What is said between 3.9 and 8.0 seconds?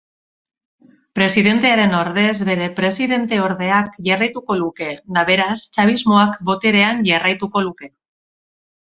jarraituko luke eta beraz chavismoak boterean jarraituko luke.